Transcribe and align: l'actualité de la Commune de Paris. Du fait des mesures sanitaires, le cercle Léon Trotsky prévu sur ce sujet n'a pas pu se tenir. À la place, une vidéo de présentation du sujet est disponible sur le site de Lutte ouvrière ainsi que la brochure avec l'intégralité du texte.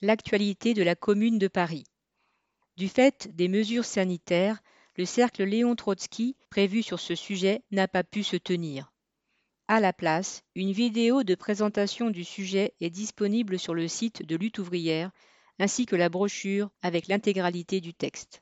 l'actualité 0.00 0.74
de 0.74 0.82
la 0.82 0.94
Commune 0.94 1.38
de 1.38 1.48
Paris. 1.48 1.84
Du 2.76 2.88
fait 2.88 3.28
des 3.34 3.48
mesures 3.48 3.84
sanitaires, 3.84 4.60
le 4.96 5.04
cercle 5.04 5.44
Léon 5.44 5.74
Trotsky 5.74 6.36
prévu 6.50 6.82
sur 6.82 7.00
ce 7.00 7.14
sujet 7.14 7.62
n'a 7.70 7.88
pas 7.88 8.04
pu 8.04 8.22
se 8.22 8.36
tenir. 8.36 8.92
À 9.66 9.80
la 9.80 9.92
place, 9.92 10.42
une 10.54 10.72
vidéo 10.72 11.24
de 11.24 11.34
présentation 11.34 12.10
du 12.10 12.24
sujet 12.24 12.74
est 12.80 12.90
disponible 12.90 13.58
sur 13.58 13.74
le 13.74 13.88
site 13.88 14.24
de 14.24 14.36
Lutte 14.36 14.58
ouvrière 14.58 15.10
ainsi 15.58 15.86
que 15.86 15.96
la 15.96 16.08
brochure 16.08 16.70
avec 16.82 17.08
l'intégralité 17.08 17.80
du 17.80 17.92
texte. 17.92 18.36